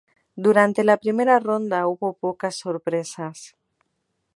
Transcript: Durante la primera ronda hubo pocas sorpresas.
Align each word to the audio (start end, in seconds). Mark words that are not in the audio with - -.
Durante 0.45 0.83
la 0.83 0.97
primera 0.97 1.37
ronda 1.39 1.85
hubo 1.85 2.13
pocas 2.13 2.55
sorpresas. 2.55 3.55